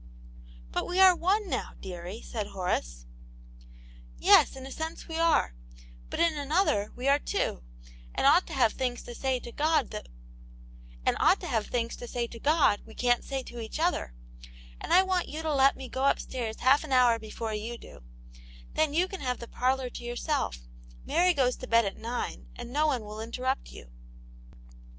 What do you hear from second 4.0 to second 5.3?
"Yes, in a sense we